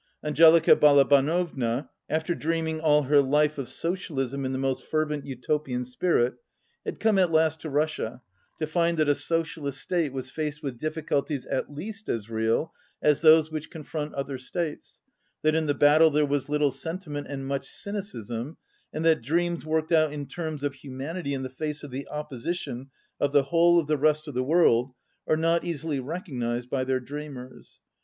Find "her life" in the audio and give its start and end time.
3.03-3.59